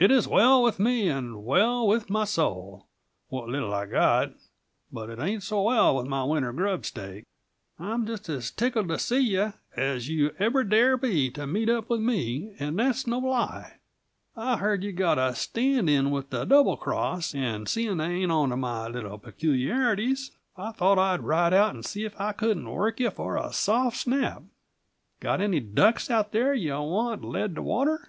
"It 0.00 0.10
is 0.10 0.26
well 0.26 0.64
with 0.64 0.80
me, 0.80 1.08
and 1.08 1.44
well 1.44 1.86
with 1.86 2.10
my 2.10 2.24
soul 2.24 2.88
what 3.28 3.48
little 3.48 3.72
I've 3.72 3.92
got 3.92 4.32
but 4.90 5.08
it 5.08 5.20
ain't 5.20 5.44
so 5.44 5.62
well 5.62 5.94
with 5.94 6.06
my 6.06 6.24
winter 6.24 6.52
grub 6.52 6.84
stake. 6.84 7.22
I'm 7.78 8.04
just 8.04 8.28
as 8.28 8.50
tickled 8.50 8.88
to 8.88 8.98
see 8.98 9.20
you 9.20 9.52
as 9.76 10.08
you 10.08 10.34
ever 10.40 10.64
dare 10.64 10.96
be 10.96 11.30
to 11.30 11.46
meet 11.46 11.68
up 11.68 11.88
with 11.88 12.00
me, 12.00 12.52
and 12.58 12.76
that's 12.80 13.06
no 13.06 13.20
lie. 13.20 13.74
I 14.34 14.56
heard 14.56 14.82
you've 14.82 14.96
got 14.96 15.18
a 15.20 15.36
stand 15.36 15.88
in 15.88 16.10
with 16.10 16.30
the 16.30 16.44
Double 16.44 16.76
Cross, 16.76 17.32
and 17.36 17.68
seeing 17.68 17.98
they 17.98 18.06
ain't 18.10 18.32
on 18.32 18.48
to 18.50 18.56
my 18.56 18.88
little 18.88 19.18
peculiarities, 19.18 20.32
I 20.56 20.72
thought 20.72 20.98
I'd 20.98 21.20
ride 21.22 21.54
out 21.54 21.74
and 21.76 21.84
see 21.84 22.02
if 22.04 22.20
I 22.20 22.32
couldn't 22.32 22.68
work 22.68 22.98
you 22.98 23.10
for 23.10 23.36
a 23.36 23.52
soft 23.52 23.98
snap. 23.98 24.42
Got 25.20 25.40
any 25.40 25.60
ducks 25.60 26.10
out 26.10 26.32
there 26.32 26.52
you 26.54 26.72
want 26.80 27.22
led 27.22 27.54
to 27.54 27.62
water?" 27.62 28.08